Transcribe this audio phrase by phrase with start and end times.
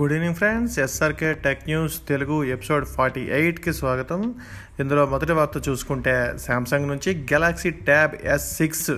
[0.00, 4.34] Good evening friends SRK tech news Telugu episode forty ఎయిట్కి స్వాగతం.
[4.80, 8.90] ఇందులో మొదటి వార్త చూసుకుంటే శాంసంగ్ నుంచి గెలాక్సీ ట్యాబ్ ఎస్ సిక్స్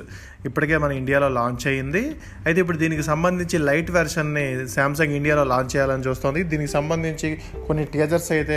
[0.48, 2.02] ఇప్పటికే మన ఇండియాలో లాంచ్ అయ్యింది.
[2.46, 6.42] అయితే ఇప్పుడు దీనికి సంబంధించి లైట్ వెర్షన్ని శాంసంగ్ ఇండియాలో లాంచ్ చేయాలని చూస్తుంది.
[6.52, 7.30] దీనికి సంబంధించి
[7.66, 8.56] కొన్ని టీజర్స్ అయితే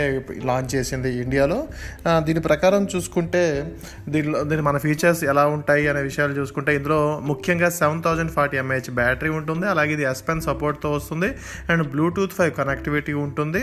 [0.50, 1.58] లాంచ్ చేసింది ఇండియాలో.
[2.26, 3.44] దీని ప్రకారం చూసుకుంటే
[4.14, 7.00] దీనిలో దీని మన ఫీచర్స్ ఎలా ఉంటాయి అనే విషయాలు చూసుకుంటే ఇందులో
[7.30, 9.66] ముఖ్యంగా seven thousand forty mAh battery ఉంటుంది.
[9.74, 11.30] అలాగే ఇది ఎస్పెన్ సపోర్ట్తో వస్తుంది.
[11.70, 13.62] అండ్ బ్లూటూత్ ఫైవ్ కనెక్టివిటీ ఉంటుంది.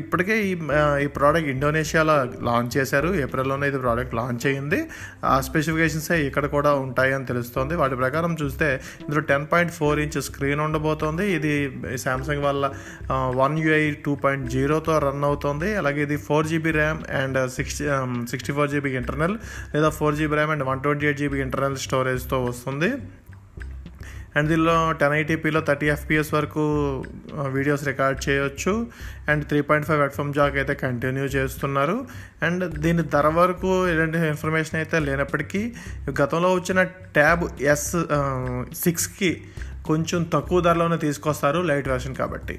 [0.00, 0.52] ఇప్పటికే ఈ
[1.04, 2.16] ఈ ప్రోడక్ట్ ఇండోనేషియాలో
[2.50, 3.10] లాంచ్ చేశారు.
[3.24, 4.80] ఏప్రిల్లోనే ఇది ప్రోడక్ట్ లాంచ్ అయ్యింది.
[5.32, 7.50] ఆ స్పెసిఫికేషన్స్ ఇక్కడ కూడా ఉంటాయని తెలుస్తుంది.
[7.58, 11.26] వాటి ప్రకారం చూస్తే ఇందులో ten point four inch screen ఉండబోతోంది.
[11.32, 11.52] ఇది
[11.96, 12.72] శాంసంగ్ వల్ల
[13.12, 15.74] వన్ యూఐ టూ పాయింట్ జీరోతో రన్ అవుతుంది.
[15.74, 17.84] అలాగే ఇది four GB RAM and sixty
[18.30, 19.38] sixty four GB internal
[19.74, 22.92] లేదా four GB RAM and one twenty eight GB internal స్టోరేజ్తో వస్తుంది.
[24.36, 26.62] అండ్ దీనిలో టెన్ ఐటీపీలో థర్టీ ఎఫ్పిఎస్ వరకు
[27.38, 28.72] uh, వీడియోస్ రికార్డ్ చేయొచ్చు.
[29.30, 31.96] And three point five headphone jack అయితే continue చేస్తున్నారు.
[32.46, 35.62] And దీని ధర వరకు ఎలాంటి ఇన్ఫర్మేషన్ అయితే లేనప్పటికీ
[36.20, 36.82] గతంలో వచ్చిన
[37.18, 37.44] ట్యాబ్
[37.74, 37.90] ఎస్
[38.84, 39.32] సిక్స్కి
[39.90, 42.56] కొంచెం తక్కువ ధరలోనే తీసుకొస్తారు లైట్ వెర్షన్ కాబట్టి.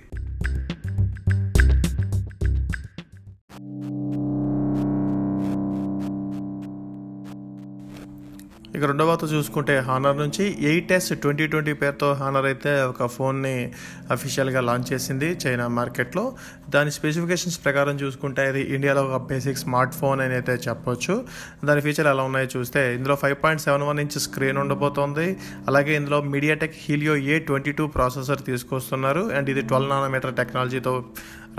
[8.75, 13.71] ఇక రెండవ చూసుకుంటే హానర్ నుంచి ఎయిట్ ఎస్ ట్వంటీ ట్వంటీ పేరుతో హానర్ అయితే ఒక ఫోన్ని
[14.11, 16.35] అఫీషియల్గా లాంచ్ చేసింది చైనా మార్కెట్లో.
[16.69, 21.25] దాని స్పెసిఫికేషన్స్ ప్రకారం చూసుకుంటే ఇది ఇండియాలో ఒక బేసిక్ స్మార్ట్ ఫోన్ అని అయితే చెప్పొచ్చు.
[21.66, 25.39] దాని ఫీచర్ ఎలా ఉన్నాయో చూస్తే ఇందులో five point seven one inch screen ఉండబోతోంది.
[25.67, 29.19] అలాగే ఇందులో MediaTek Helio A twenty two processor తీసుకొస్తున్నారు.
[29.19, 31.05] అండ్ ఇది ట్వెల్వ్ నానోమీటర్ టెక్నాలజీతో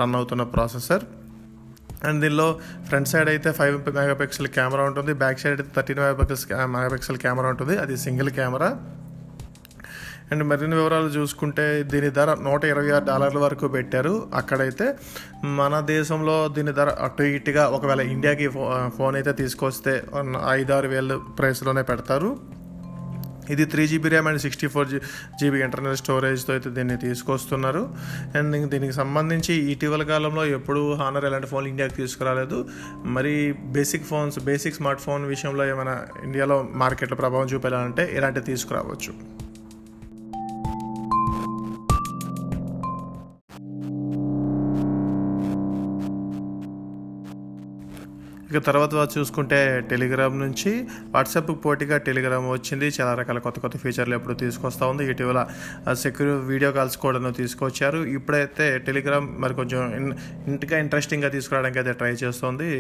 [0.00, 1.23] రన్ అవుతున్న ప్రాసెసర్.
[2.08, 2.48] అండ్ దీనిలో
[2.88, 5.12] ఫ్రంట్ సైడ్ అయితే ఫైవ్ మెగా పిక్సెల్ కెమెరా ఉంటుంది.
[5.22, 7.76] బ్యాక్ సైడ్ అయితే thirteen mega pixels mega pixel camera ఉంటుంది.
[7.84, 8.70] అది సింగిల్ కెమెరా.
[10.32, 14.12] అండ్ మరిన్ని వివరాలు చూసుకుంటే దీని ధర నూట ఇరవై ఆరు డాలర్ల వరకు పెట్టారు.
[14.40, 14.86] అక్కడైతే
[15.58, 18.62] మన దేశంలో దీని ధర అటు ఇటుగా ఒకవేళ ఇండియాకి ఫో
[18.98, 19.92] ఫోన్ అయితే తీసుకొస్తే
[20.50, 22.30] ఐదారు వేలు ప్రైస్లోనే పెడతారు.
[23.52, 24.98] ఇది three GB RAM and sixty four G
[25.40, 27.82] GB internal స్టోరేజ్తో అయితే దీన్ని తీసుకొస్తున్నారు.
[28.38, 32.58] అండ్ దీనికి సంబంధించి ఇటీవల కాలంలో ఎప్పుడు హానర్ ఎలాంటి ఫోన్లు ఇండియాకి తీసుకురాలేదు.
[33.16, 39.12] మరి basic phones basic smart phone విషయంలో ఏమైనా ఇండియాలో మార్కెట్లో ప్రభావం చూపేయాలంటే ఇలాంటివి తీసుకురావచ్చు.
[48.54, 49.56] ఇక తర్వాత చూసుకుంటే
[49.90, 50.72] టెలిగ్రామ్ నుంచి
[51.14, 52.88] వాట్సాప్ పోటీగా టెలిగ్రామ్ వచ్చింది.
[52.96, 55.04] చాలా రకాల కొత్త కొత్త ఫీచర్లు ఎప్పుడు తీసుకొస్తూ ఉంది.
[55.12, 55.40] ఇటీవల
[56.02, 58.00] సెక్యూర్ వీడియో కాల్స్ కూడా తీసుకొచ్చారు.
[58.18, 59.80] ఇప్పుడైతే టెలిగ్రామ్ మరి కొంచెం
[60.52, 62.70] ఇంటిగా ఇంట్రెస్టింగ్గా తీసుకురావడానికి అయితే ట్రై చేస్తుంది.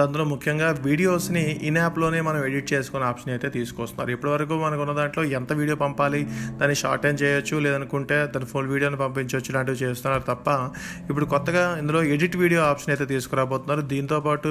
[0.00, 4.12] దాంట్లో ముఖ్యంగా వీడియోస్ని ఇన్ యాప్లోనే మనం ఎడిట్ చేసుకునే ఆప్షన్ అయితే తీసుకొస్తున్నారు.
[4.16, 6.22] ఇప్పటివరకు మనకు ఉన్న దాంట్లో ఎంత వీడియో పంపాలి
[6.62, 10.48] దాన్ని షార్ట్ అండ్ చేయొచ్చు లేదనుకుంటే దాని ఫుల్ వీడియోని పంపించవచ్చు లాంటివి చేస్తున్నారు తప్ప
[11.10, 13.84] ఇప్పుడు కొత్తగా ఇందులో ఎడిట్ వీడియో ఆప్షన్ అయితే తీసుకురాబోతున్నారు.
[13.94, 14.50] దీంతో పాటు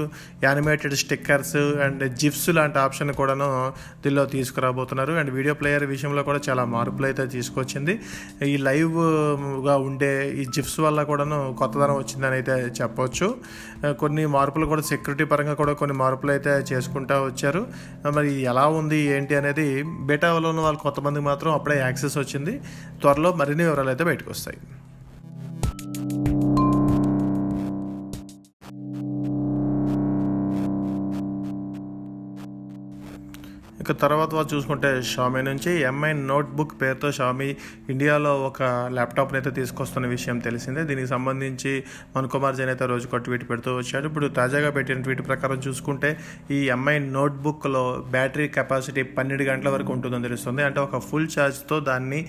[0.60, 3.48] యానిమేటెడ్ స్టిక్కర్స్ అండ్ జిప్స్ లాంటి ఆప్షన్ కూడాను
[4.04, 5.14] దీనిలో తీసుకురాబోతున్నారు.
[5.20, 7.94] అండ్ వీడియో ప్లేయర్ విషయంలో కూడా చాలా మార్పులు అయితే తీసుకొచ్చింది.
[8.52, 10.12] ఈ లైవ్గా ఉండే
[10.42, 13.28] ఈ జిప్స్ వల్ల కూడాను కొత్తదనం వచ్చిందని అయితే చెప్పవచ్చు
[14.04, 17.62] కొన్ని మార్పులు కూడా సెక్యూరిటీ పరంగా కూడా కొన్ని మార్పులు అయితే చేసుకుంటూ వచ్చారు.
[18.18, 19.68] మరి ఎలా ఉంది ఏంటి అనేది
[20.10, 22.56] బేటాలో ఉన్న వాళ్ళు కొంతమంది మాత్రం అప్పుడే యాక్సెస్ వచ్చింది.
[23.04, 24.60] త్వరలో మరిన్ని వివరాలు అయితే బయటకు వస్తాయి.
[33.90, 37.48] ఇక తర్వాత చూసుకుంటే షామీ నుంచి ఎంఐ నోట్బుక్ పేరుతో షామీ
[37.94, 38.64] ఇండియాలో ఒక
[38.96, 40.82] ల్యాప్టాప్ని అయితే తీసుకొస్తున్న విషయం తెలిసిందే.
[40.90, 41.72] దీనికి సంబంధించి
[42.16, 44.06] మన్ కుమార్ జైన్ అయితే రోజుకో ట్వీట్ పెడుతూ వచ్చాడు.
[44.10, 46.12] ఇప్పుడు తాజాగా పెట్టిన ట్వీట్ ప్రకారం చూసుకుంటే
[46.52, 47.84] ఈ ఎంఐ నోట్బుక్లో
[48.16, 50.64] బ్యాటరీ కెపాసిటీ పన్నెండు గంటల వరకు ఉంటుందని తెలుస్తుంది.
[50.64, 52.20] అంటే ఒక ఫుల్ ఛార్జ్తో దాన్ని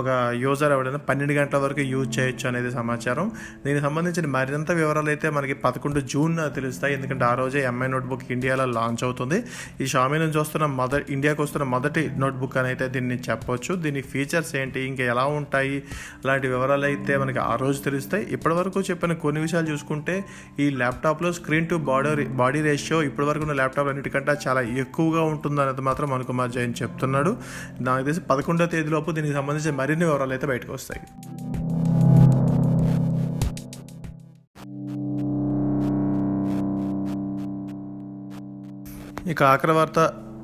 [0.00, 0.08] ఒక
[0.44, 3.28] యూజర్ ఎవడైనా పన్నెండు గంటల వరకు యూజ్ చేయొచ్చు అనేది సమాచారం.
[3.66, 6.94] దీనికి సంబంధించిన మరింత వివరాలు అయితే మనకి పదకొండు జూన్ తెలుస్తాయి.
[6.94, 9.40] ఎందుకంటే ఆ రోజే ఎంఐ నోట్బుక్ ఇండియాలో లాంచ్ అవుతుంది.
[9.80, 14.52] ఈ షామీ నుంచి వస్తున్న మొదటి ఇండియాకి వస్తున్న మొదటి నోట్బుక్ అని అయితే దీన్ని చెప్పవచ్చు దీని ఫీచర్స్
[14.60, 14.80] ఏంటి?
[14.90, 15.76] ఇంకా ఎలా ఉంటాయి?
[16.22, 18.24] అలాంటి వివరాలు అయితే మనకి ఆ రోజు తెలుస్తాయి.
[18.36, 20.16] ఇప్పటివరకు చెప్పిన కొన్ని విషయాలు చూసుకుంటే
[20.64, 25.84] ఈ ల్యాప్టాప్లో screen to body body ratio ఇప్పటివరకు ఉన్న ల్యాప్టాప్ అన్నిటికంటే చాలా ఎక్కువగా ఉంటుంది అనేది
[25.90, 27.32] మాత్రం అనుకుమార్ జైన్ చెప్తున్నాడు.
[27.88, 31.02] నాకు తెలిసి పదకొండో తేదీలోపు దీనికి సంబంధించి మరిన్ని వివరాలు అయితే బయటకు వస్తాయి.
[39.32, 39.98] ఇక ఆఖరి వార్త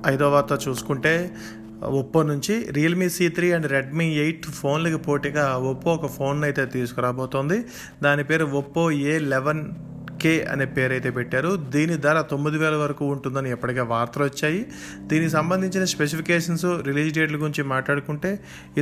[0.06, 1.34] ఐదో వార్త చూసుకుంటే
[1.84, 7.64] ఒప్పో నుంచి Realme C three and Redmi eight ఫోన్లకి పోటీగా ఒప్పో ఒక ఫోన్ అయితే తీసుకురాబోతోంది.
[8.02, 9.62] దాని పేరు ఒప్పో ఏ లెవెన్
[10.22, 11.50] కే అనే పేరు అయితే పెట్టారు.
[11.74, 14.60] దీని ధర తొమ్మిది వేల వరకు ఉంటుందని ఎప్పటికే వార్తలు వచ్చాయి.
[15.10, 18.30] దీనికి సంబంధించిన స్పెసిఫికేషన్స్ రిలీజ్ డేట్ల గురించి మాట్లాడుకుంటే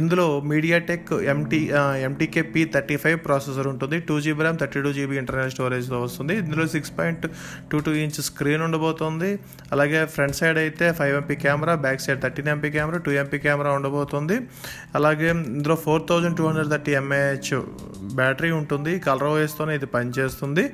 [0.00, 1.60] ఇందులో MediaTek MT
[2.08, 3.98] MTK P thirty five processor ఉంటుంది.
[4.08, 6.36] Two GB RAM thirty two GB internal స్టోరేజ్తో వస్తుంది.
[6.44, 7.26] ఇందులో six point
[7.72, 9.31] two two inch screen ఉండబోతుంది.
[9.75, 13.72] అలాగే ఫ్రంట్ సైడ్ అయితే five MP camera back side thirteen MP camera two MP camera
[13.78, 14.38] ఉండబోతుంది.
[14.98, 17.52] అలాగే ఇందులో four thousand two hundred thirty mAh
[18.20, 18.92] battery ఉంటుంది.
[19.06, 20.64] Colour ఓఎస్తోనే ఇది పనిచేస్తుంది.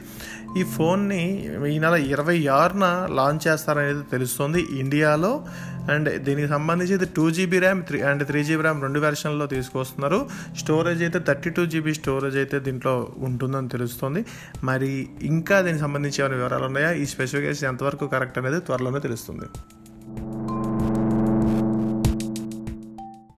[0.58, 1.22] ఈ ఫోన్ని
[1.72, 2.86] ఈ నెల ఇరవై ఆరున
[3.18, 5.32] లాంచ్ చేస్తారనేది తెలుస్తుంది ఇండియాలో.
[5.92, 10.18] అండ్ దీనికి సంబంధించి ఇది two GB RAM three and three GB RAM రెండు వెర్షన్లో తీసుకొస్తున్నారు.
[10.62, 12.94] స్టోరేజ్ అయితే థర్టీ టూ జీబీ స్టోరేజ్ అయితే దీంట్లో
[13.28, 14.22] ఉంటుందని తెలుస్తుంది.
[14.70, 14.90] మరి
[15.32, 16.92] ఇంకా దీనికి సంబంధించి ఏమైనా వివరాలు ఉన్నాయా?
[17.02, 19.48] ఈ స్పెసిఫికేషన్ ఎంతవరకు కరెక్ట్ అనేది త్వరలోనే తెలుస్తుంది.